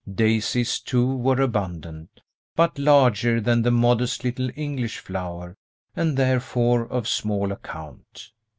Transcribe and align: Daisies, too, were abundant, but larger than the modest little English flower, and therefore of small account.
Daisies, 0.11 0.79
too, 0.79 1.05
were 1.15 1.39
abundant, 1.39 2.21
but 2.55 2.79
larger 2.79 3.39
than 3.39 3.61
the 3.61 3.69
modest 3.69 4.23
little 4.23 4.49
English 4.55 4.97
flower, 4.97 5.55
and 5.95 6.17
therefore 6.17 6.87
of 6.87 7.07
small 7.07 7.51
account. 7.51 8.31